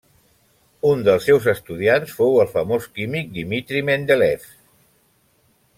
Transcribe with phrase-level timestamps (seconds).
[0.91, 4.49] Un dels seus estudiants fou el famós químic Dmitri Mendeléiev.